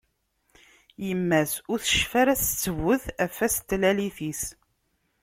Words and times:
Yemma-s 1.05 1.51
ur 1.71 1.79
tecfi 1.81 2.15
ara 2.21 2.33
s 2.35 2.43
ttbut 2.47 3.03
ɣef 3.21 3.35
wass 3.39 3.57
n 3.61 3.65
tlalit-is. 3.69 4.43